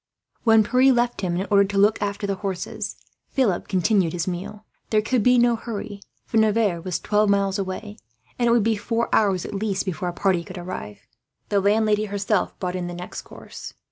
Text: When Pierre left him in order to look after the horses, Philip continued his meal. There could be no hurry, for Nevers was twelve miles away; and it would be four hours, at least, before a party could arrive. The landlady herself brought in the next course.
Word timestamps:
When 0.43 0.63
Pierre 0.63 0.91
left 0.91 1.21
him 1.21 1.37
in 1.37 1.45
order 1.51 1.63
to 1.63 1.77
look 1.77 2.01
after 2.01 2.25
the 2.25 2.33
horses, 2.41 2.95
Philip 3.29 3.67
continued 3.67 4.13
his 4.13 4.27
meal. 4.27 4.65
There 4.89 4.99
could 5.03 5.21
be 5.21 5.37
no 5.37 5.55
hurry, 5.55 6.01
for 6.25 6.37
Nevers 6.37 6.83
was 6.83 6.99
twelve 6.99 7.29
miles 7.29 7.59
away; 7.59 7.97
and 8.39 8.47
it 8.47 8.51
would 8.51 8.63
be 8.63 8.75
four 8.77 9.13
hours, 9.13 9.45
at 9.45 9.53
least, 9.53 9.85
before 9.85 10.09
a 10.09 10.13
party 10.13 10.43
could 10.43 10.57
arrive. 10.57 11.01
The 11.49 11.59
landlady 11.61 12.05
herself 12.05 12.57
brought 12.57 12.75
in 12.75 12.87
the 12.87 12.95
next 12.95 13.21
course. 13.21 13.75